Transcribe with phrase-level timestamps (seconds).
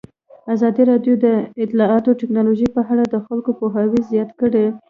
[0.53, 1.27] ازادي راډیو د
[1.63, 4.65] اطلاعاتی تکنالوژي په اړه د خلکو پوهاوی زیات کړی.